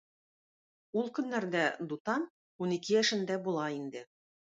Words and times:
Ул 1.01 1.11
көннәрдә 1.17 1.61
Дутан 1.91 2.25
унике 2.67 2.95
яшендә 2.97 3.37
була 3.49 3.67
инде. 3.77 4.03